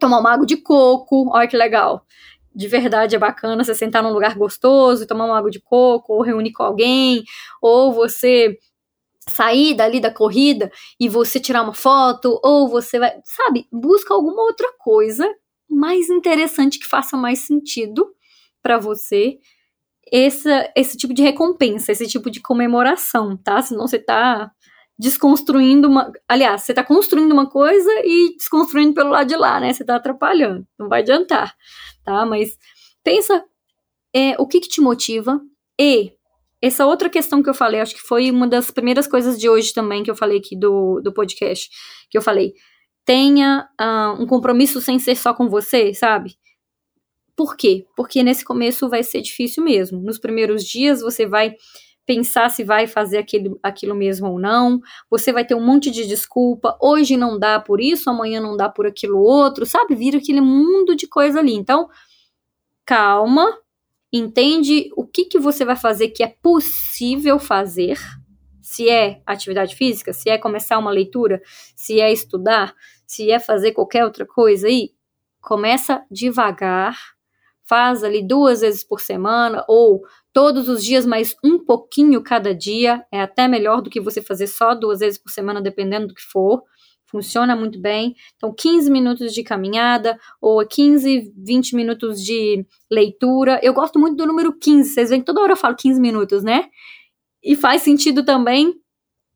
[0.00, 2.06] tomar uma água de coco, olha que legal.
[2.54, 6.22] De verdade é bacana você sentar num lugar gostoso, tomar uma água de coco, ou
[6.22, 7.22] reunir com alguém,
[7.60, 8.56] ou você
[9.28, 14.42] sair dali da corrida e você tirar uma foto, ou você vai, sabe, busca alguma
[14.42, 15.28] outra coisa
[15.68, 18.06] mais interessante que faça mais sentido
[18.62, 19.38] para você.
[20.10, 23.62] Esse, esse tipo de recompensa, esse tipo de comemoração, tá?
[23.62, 24.50] Senão você tá
[24.98, 26.12] desconstruindo uma.
[26.28, 29.72] Aliás, você tá construindo uma coisa e desconstruindo pelo lado de lá, né?
[29.72, 30.66] Você tá atrapalhando.
[30.78, 31.54] Não vai adiantar,
[32.04, 32.26] tá?
[32.26, 32.58] Mas
[33.02, 33.44] pensa
[34.14, 35.40] é, o que, que te motiva
[35.80, 36.12] e
[36.62, 39.74] essa outra questão que eu falei, acho que foi uma das primeiras coisas de hoje
[39.74, 41.68] também que eu falei aqui do, do podcast,
[42.08, 42.52] que eu falei,
[43.04, 46.36] tenha uh, um compromisso sem ser só com você, sabe?
[47.34, 47.84] Por quê?
[47.96, 50.00] Porque nesse começo vai ser difícil mesmo.
[50.00, 51.56] Nos primeiros dias você vai
[52.06, 56.06] pensar se vai fazer aquilo, aquilo mesmo ou não, você vai ter um monte de
[56.06, 59.94] desculpa, hoje não dá por isso, amanhã não dá por aquilo outro, sabe?
[59.94, 61.54] Vira aquele mundo de coisa ali.
[61.54, 61.88] Então,
[62.84, 63.56] calma,
[64.12, 67.98] entende o que, que você vai fazer que é possível fazer,
[68.60, 71.40] se é atividade física, se é começar uma leitura,
[71.74, 72.74] se é estudar,
[73.06, 74.90] se é fazer qualquer outra coisa aí,
[75.40, 76.96] começa devagar,
[77.64, 83.04] faz ali duas vezes por semana ou todos os dias, mais um pouquinho cada dia,
[83.10, 86.22] é até melhor do que você fazer só duas vezes por semana, dependendo do que
[86.22, 86.62] for
[87.12, 88.16] funciona muito bem.
[88.36, 93.60] Então, 15 minutos de caminhada ou 15, 20 minutos de leitura.
[93.62, 96.42] Eu gosto muito do número 15, vocês veem que toda hora eu falo 15 minutos,
[96.42, 96.64] né?
[97.44, 98.74] E faz sentido também.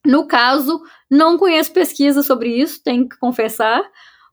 [0.04, 3.84] No caso, não conheço pesquisa sobre isso, tenho que confessar,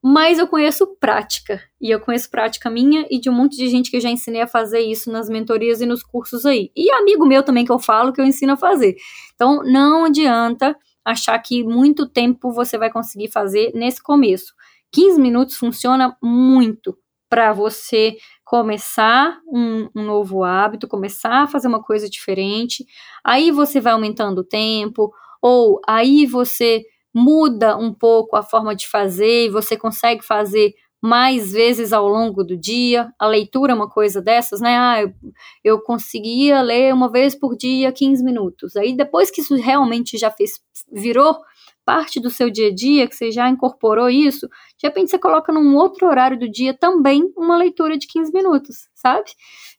[0.01, 1.59] mas eu conheço prática.
[1.81, 4.41] E eu conheço prática minha e de um monte de gente que eu já ensinei
[4.41, 6.71] a fazer isso nas mentorias e nos cursos aí.
[6.75, 8.95] E amigo meu também que eu falo que eu ensino a fazer.
[9.33, 14.53] Então, não adianta achar que muito tempo você vai conseguir fazer nesse começo.
[14.91, 16.97] 15 minutos funciona muito
[17.29, 22.85] para você começar um, um, novo hábito, começar a fazer uma coisa diferente.
[23.23, 25.11] Aí você vai aumentando o tempo,
[25.41, 31.51] ou aí você muda um pouco a forma de fazer e você consegue fazer mais
[31.51, 33.13] vezes ao longo do dia.
[33.19, 34.77] A leitura é uma coisa dessas, né?
[34.77, 35.13] Ah, eu,
[35.61, 38.77] eu conseguia ler uma vez por dia 15 minutos.
[38.77, 40.51] Aí depois que isso realmente já fez,
[40.89, 41.35] virou
[41.83, 44.47] parte do seu dia a dia, que você já incorporou isso,
[44.79, 48.87] de repente você coloca num outro horário do dia também uma leitura de 15 minutos,
[48.95, 49.29] sabe?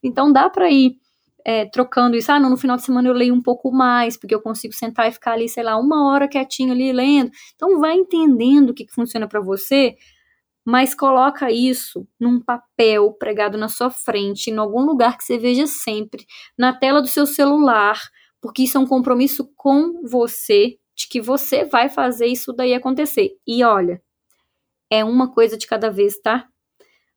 [0.03, 0.99] Então dá para ir
[1.43, 2.31] é, trocando isso.
[2.31, 5.09] Ah, não, no final de semana eu leio um pouco mais, porque eu consigo sentar
[5.09, 7.31] e ficar ali, sei lá, uma hora quietinho ali lendo.
[7.55, 9.97] Então vai entendendo o que, que funciona para você
[10.64, 15.66] mas coloca isso num papel pregado na sua frente, em algum lugar que você veja
[15.66, 16.24] sempre,
[16.57, 18.00] na tela do seu celular,
[18.40, 23.33] porque isso é um compromisso com você, de que você vai fazer isso daí acontecer.
[23.46, 24.00] E olha,
[24.90, 26.48] é uma coisa de cada vez, tá?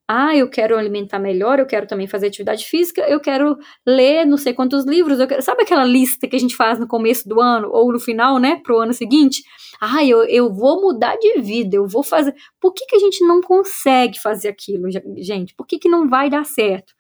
[0.07, 4.37] Ah, eu quero alimentar melhor, eu quero também fazer atividade física, eu quero ler não
[4.37, 5.41] sei quantos livros, quero...
[5.41, 8.61] sabe aquela lista que a gente faz no começo do ano ou no final, né,
[8.63, 9.43] pro ano seguinte?
[9.81, 12.33] Ah, eu, eu vou mudar de vida, eu vou fazer.
[12.59, 15.53] Por que, que a gente não consegue fazer aquilo, gente?
[15.53, 16.93] Por que, que não vai dar certo?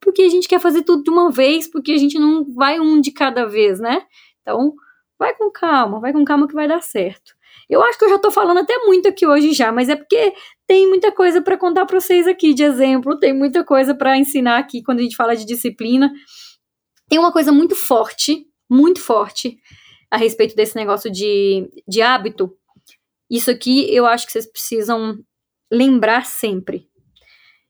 [0.00, 3.00] Porque a gente quer fazer tudo de uma vez, porque a gente não vai um
[3.00, 4.02] de cada vez, né?
[4.40, 4.74] Então,
[5.16, 7.34] vai com calma, vai com calma que vai dar certo.
[7.70, 10.34] Eu acho que eu já tô falando até muito aqui hoje já, mas é porque
[10.72, 14.56] tem muita coisa para contar para vocês aqui de exemplo, tem muita coisa para ensinar
[14.56, 16.10] aqui quando a gente fala de disciplina.
[17.10, 19.58] Tem uma coisa muito forte, muito forte
[20.10, 22.56] a respeito desse negócio de, de hábito.
[23.30, 25.18] Isso aqui eu acho que vocês precisam
[25.70, 26.88] lembrar sempre.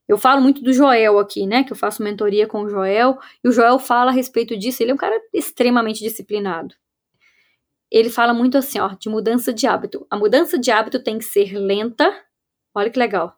[0.06, 1.64] Eu falo muito do Joel aqui, né?
[1.64, 4.80] Que eu faço mentoria com o Joel, e o Joel fala a respeito disso.
[4.80, 6.72] Ele é um cara extremamente disciplinado
[7.92, 10.06] ele fala muito assim, ó, de mudança de hábito.
[10.10, 12.10] A mudança de hábito tem que ser lenta.
[12.74, 13.36] Olha que legal.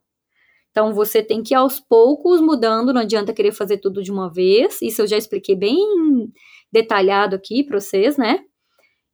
[0.70, 4.30] Então você tem que ir aos poucos mudando, não adianta querer fazer tudo de uma
[4.30, 4.82] vez.
[4.82, 5.78] Isso eu já expliquei bem
[6.72, 8.40] detalhado aqui para vocês, né?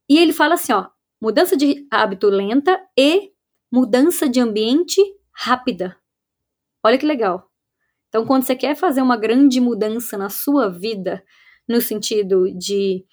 [0.09, 0.87] E ele fala assim, ó,
[1.21, 3.31] mudança de hábito lenta e
[3.71, 5.01] mudança de ambiente
[5.33, 5.97] rápida.
[6.83, 7.51] Olha que legal.
[8.09, 11.23] Então, quando você quer fazer uma grande mudança na sua vida,
[11.69, 13.05] no sentido de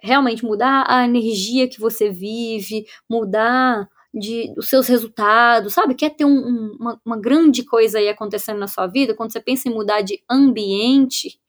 [0.00, 5.94] realmente mudar a energia que você vive, mudar de, os seus resultados, sabe?
[5.94, 9.40] Quer ter um, um, uma, uma grande coisa aí acontecendo na sua vida, quando você
[9.40, 11.40] pensa em mudar de ambiente,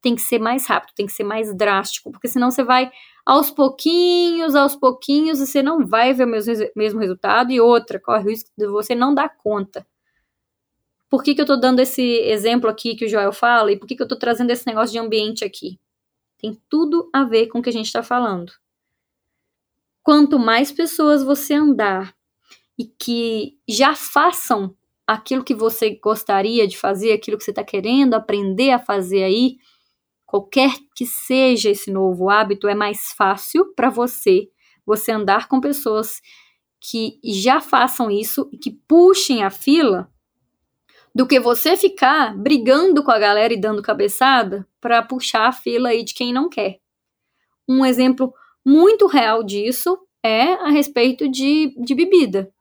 [0.00, 2.90] tem que ser mais rápido, tem que ser mais drástico, porque senão você vai
[3.24, 8.00] aos pouquinhos, aos pouquinhos, e você não vai ver o mesmo, mesmo resultado, e outra,
[8.00, 9.86] corre o risco de você não dar conta.
[11.10, 13.86] Por que, que eu tô dando esse exemplo aqui que o Joel fala, e por
[13.86, 15.78] que, que eu tô trazendo esse negócio de ambiente aqui?
[16.38, 18.52] Tem tudo a ver com o que a gente está falando.
[20.06, 22.14] Quanto mais pessoas você andar
[22.78, 24.72] e que já façam
[25.04, 29.56] aquilo que você gostaria de fazer, aquilo que você está querendo aprender a fazer aí,
[30.24, 34.48] qualquer que seja esse novo hábito, é mais fácil para você
[34.86, 36.22] você andar com pessoas
[36.80, 40.08] que já façam isso e que puxem a fila
[41.12, 45.88] do que você ficar brigando com a galera e dando cabeçada para puxar a fila
[45.88, 46.78] aí de quem não quer.
[47.68, 48.32] Um exemplo
[48.66, 52.52] muito real disso é a respeito de, de bebida.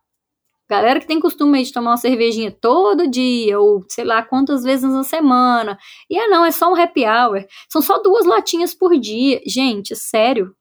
[0.70, 4.91] Galera que tem costume de tomar uma cervejinha todo dia, ou sei lá quantas vezes
[4.91, 5.78] na semana.
[6.10, 7.46] E é não, é só um happy hour.
[7.70, 9.41] São só duas latinhas por dia.
[9.48, 10.56] Gente, sério.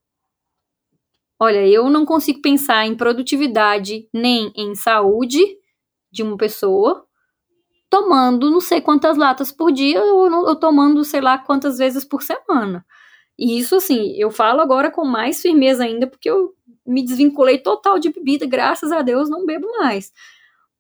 [1.39, 5.43] Olha, eu não consigo pensar em produtividade nem em saúde
[6.11, 7.07] de uma pessoa
[7.91, 12.23] tomando não sei quantas latas por dia ou, ou tomando sei lá quantas vezes por
[12.23, 12.85] semana.
[13.39, 16.55] E isso, assim, eu falo agora com mais firmeza ainda, porque eu
[16.87, 20.13] me desvinculei total de bebida, graças a Deus não bebo mais.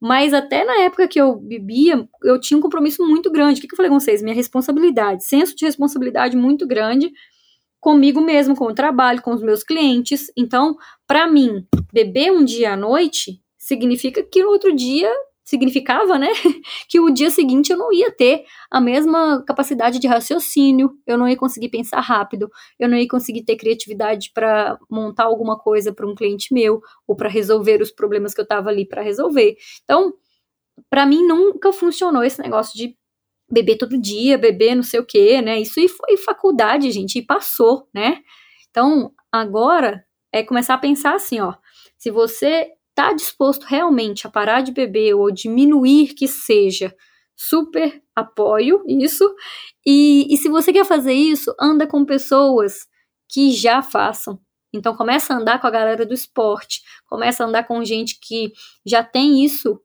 [0.00, 3.58] Mas até na época que eu bebia, eu tinha um compromisso muito grande.
[3.58, 4.22] O que, que eu falei com vocês?
[4.22, 7.10] Minha responsabilidade, senso de responsabilidade muito grande
[7.80, 10.30] comigo mesmo, com o trabalho, com os meus clientes.
[10.36, 15.10] Então, para mim, beber um dia à noite significa que no outro dia
[15.44, 16.28] significava, né,
[16.88, 21.28] que o dia seguinte eu não ia ter a mesma capacidade de raciocínio, eu não
[21.28, 26.07] ia conseguir pensar rápido, eu não ia conseguir ter criatividade para montar alguma coisa para
[26.07, 29.57] um cliente meu ou para resolver os problemas que eu estava ali para resolver.
[29.85, 30.14] Então,
[30.88, 32.96] para mim nunca funcionou esse negócio de
[33.50, 35.61] beber todo dia, beber não sei o quê, né?
[35.61, 38.18] Isso aí foi faculdade, gente, e passou, né?
[38.70, 41.54] Então, agora é começar a pensar assim, ó,
[41.96, 46.94] se você está disposto realmente a parar de beber ou diminuir que seja,
[47.37, 49.35] super apoio isso.
[49.85, 52.87] E, e se você quer fazer isso, anda com pessoas
[53.28, 54.38] que já façam.
[54.72, 58.52] Então começa a andar com a galera do esporte, começa a andar com gente que
[58.87, 59.80] já tem isso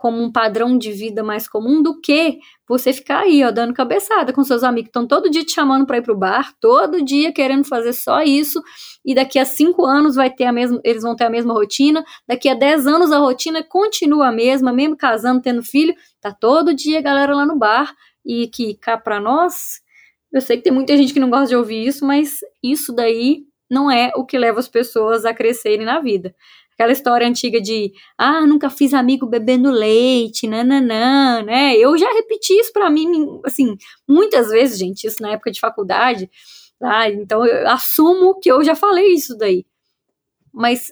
[0.00, 4.32] como um padrão de vida mais comum do que você ficar aí, ó, dando cabeçada
[4.32, 7.66] com seus amigos estão todo dia te chamando para ir pro bar, todo dia querendo
[7.66, 8.62] fazer só isso,
[9.04, 12.02] e daqui a cinco anos vai ter a mesma, eles vão ter a mesma rotina,
[12.26, 16.72] daqui a dez anos a rotina continua a mesma, mesmo casando, tendo filho, tá todo
[16.72, 19.82] dia a galera lá no bar, e que cá para nós,
[20.32, 23.42] eu sei que tem muita gente que não gosta de ouvir isso, mas isso daí
[23.70, 26.34] não é o que leva as pessoas a crescerem na vida.
[26.80, 31.76] Aquela história antiga de, ah, nunca fiz amigo bebendo leite, nananã, né?
[31.76, 33.76] Eu já repeti isso para mim, assim,
[34.08, 36.30] muitas vezes, gente, isso na época de faculdade,
[36.78, 37.10] tá?
[37.10, 39.66] Então eu assumo que eu já falei isso daí.
[40.50, 40.90] Mas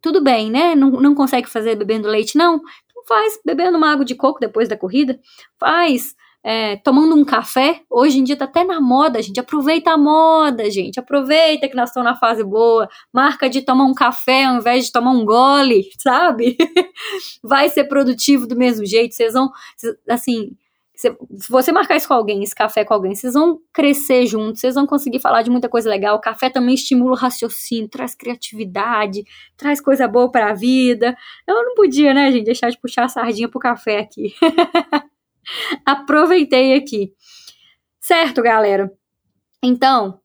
[0.00, 0.74] tudo bem, né?
[0.74, 2.56] Não, não consegue fazer bebendo leite, não?
[2.56, 5.20] Então faz bebendo uma água de coco depois da corrida,
[5.56, 7.82] faz é, tomando um café.
[7.88, 9.38] Hoje em dia tá até na moda, gente.
[9.38, 10.98] Aproveita a moda, gente.
[10.98, 12.88] Aproveita que nós estamos na fase boa.
[13.12, 16.56] Marca de tomar um café ao invés de tomar um gole, sabe?
[17.42, 19.14] Vai ser produtivo do mesmo jeito.
[19.14, 19.50] Vocês vão,
[20.08, 20.56] assim,
[20.94, 21.16] se
[21.50, 24.86] você marcar isso com alguém, esse café com alguém, vocês vão crescer juntos, vocês vão
[24.86, 26.16] conseguir falar de muita coisa legal.
[26.16, 29.24] O café também estimula o raciocínio, traz criatividade,
[29.56, 31.16] traz coisa boa para a vida.
[31.46, 34.34] Eu não podia, né, gente, deixar de puxar a sardinha pro café aqui.
[35.86, 37.12] Aproveitei aqui.
[38.00, 38.90] Certo, galera?
[39.62, 40.20] Então,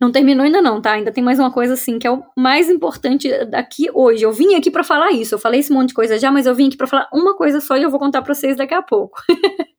[0.00, 0.92] não terminou ainda não, tá?
[0.92, 4.22] Ainda tem mais uma coisa assim que é o mais importante daqui hoje.
[4.22, 5.34] Eu vim aqui para falar isso.
[5.34, 7.60] Eu falei esse monte de coisa já, mas eu vim aqui para falar uma coisa
[7.60, 9.20] só e eu vou contar para vocês daqui a pouco.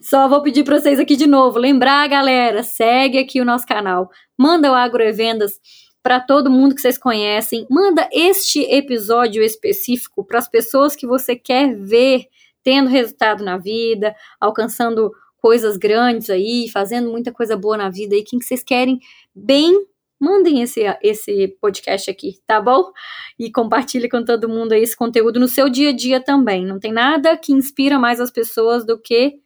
[0.00, 4.08] Só vou pedir para vocês aqui de novo, lembrar, galera, segue aqui o nosso canal.
[4.38, 5.54] Manda o Agrovendas
[6.02, 7.66] para todo mundo que vocês conhecem.
[7.68, 12.26] Manda este episódio específico para as pessoas que você quer ver
[12.68, 18.22] tendo resultado na vida, alcançando coisas grandes aí, fazendo muita coisa boa na vida e
[18.22, 19.00] quem que vocês querem
[19.34, 19.72] bem,
[20.20, 22.92] mandem esse, esse podcast aqui, tá bom?
[23.38, 26.66] E compartilhe com todo mundo aí esse conteúdo no seu dia a dia também.
[26.66, 29.40] Não tem nada que inspira mais as pessoas do que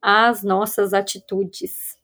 [0.00, 1.98] as nossas atitudes.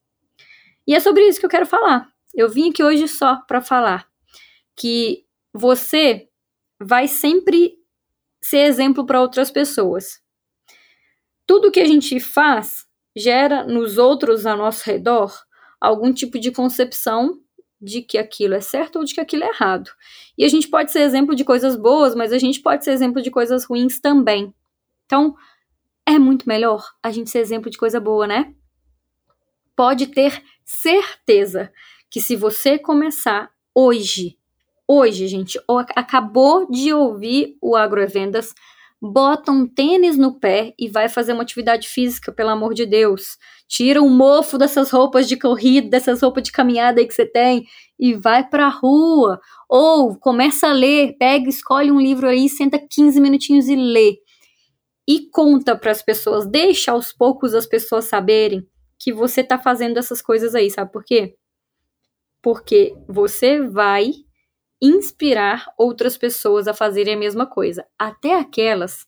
[0.86, 2.06] E é sobre isso que eu quero falar.
[2.34, 4.06] Eu vim aqui hoje só para falar
[4.76, 6.28] que você
[6.78, 7.72] vai sempre
[8.42, 10.21] ser exemplo para outras pessoas
[11.46, 12.86] tudo que a gente faz
[13.16, 15.32] gera nos outros ao nosso redor
[15.80, 17.40] algum tipo de concepção
[17.80, 19.90] de que aquilo é certo ou de que aquilo é errado.
[20.38, 23.20] E a gente pode ser exemplo de coisas boas, mas a gente pode ser exemplo
[23.20, 24.54] de coisas ruins também.
[25.04, 25.34] Então,
[26.06, 28.54] é muito melhor a gente ser exemplo de coisa boa, né?
[29.74, 31.72] Pode ter certeza
[32.08, 34.38] que se você começar hoje,
[34.86, 35.58] hoje, gente,
[35.96, 38.54] acabou de ouvir o Agrovendas,
[39.02, 43.36] bota um tênis no pé e vai fazer uma atividade física, pelo amor de Deus.
[43.66, 47.66] Tira o mofo dessas roupas de corrida, dessas roupas de caminhada aí que você tem
[47.98, 49.40] e vai pra rua.
[49.68, 54.18] Ou começa a ler, pega, escolhe um livro aí, senta 15 minutinhos e lê.
[55.08, 58.64] E conta para as pessoas, deixa aos poucos as pessoas saberem
[59.00, 61.34] que você tá fazendo essas coisas aí, sabe por quê?
[62.40, 64.12] Porque você vai
[64.82, 67.86] inspirar outras pessoas a fazerem a mesma coisa.
[67.96, 69.06] Até aquelas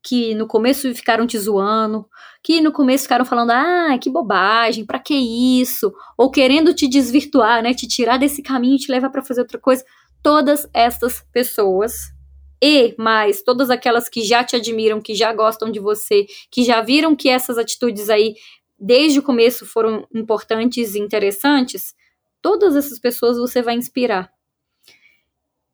[0.00, 2.06] que no começo ficaram te zoando,
[2.42, 5.92] que no começo ficaram falando, ah, que bobagem, pra que isso?
[6.16, 9.58] Ou querendo te desvirtuar, né, te tirar desse caminho e te levar para fazer outra
[9.58, 9.84] coisa.
[10.22, 12.12] Todas essas pessoas
[12.62, 16.80] e mais todas aquelas que já te admiram, que já gostam de você, que já
[16.80, 18.34] viram que essas atitudes aí
[18.78, 21.94] desde o começo foram importantes e interessantes,
[22.40, 24.30] todas essas pessoas você vai inspirar.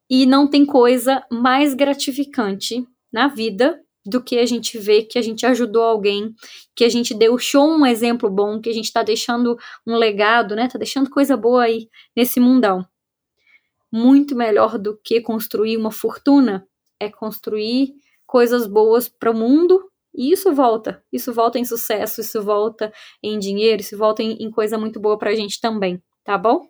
[0.08, 5.22] E não tem coisa mais gratificante na vida do que a gente ver que a
[5.22, 6.34] gente ajudou alguém,
[6.76, 10.68] que a gente show um exemplo bom, que a gente está deixando um legado, né?
[10.68, 12.86] Tá deixando coisa boa aí nesse mundão.
[13.90, 16.66] Muito melhor do que construir uma fortuna
[17.00, 17.94] é construir
[18.26, 21.02] coisas boas para o mundo e isso volta.
[21.12, 22.92] Isso volta em sucesso, isso volta
[23.22, 26.68] em dinheiro, isso volta em, em coisa muito boa para a gente também, tá bom?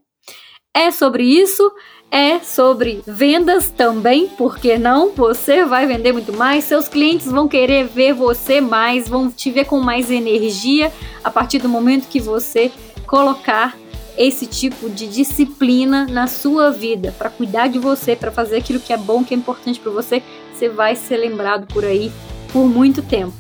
[0.75, 1.73] É sobre isso,
[2.11, 5.11] é sobre vendas também, porque não?
[5.13, 9.67] Você vai vender muito mais, seus clientes vão querer ver você mais, vão te ver
[9.67, 12.73] com mais energia a partir do momento que você
[13.07, 13.77] colocar
[14.17, 18.93] esse tipo de disciplina na sua vida, para cuidar de você, para fazer aquilo que
[18.93, 20.23] é bom, que é importante para você,
[20.53, 22.13] você vai ser lembrado por aí
[22.53, 23.35] por muito tempo.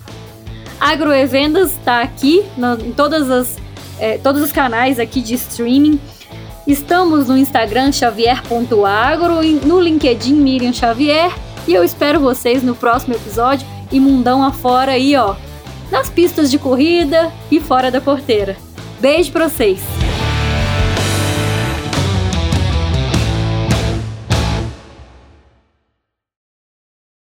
[0.80, 3.56] Agroevendas está aqui no, em todas as,
[3.98, 6.00] é, todos os canais aqui de streaming.
[6.66, 11.30] Estamos no Instagram xavier.agro, no LinkedIn Miriam Xavier
[11.68, 15.36] e eu espero vocês no próximo episódio e mundão afora aí, ó,
[15.90, 18.56] nas pistas de corrida e fora da porteira.
[18.98, 20.03] Beijo pra vocês!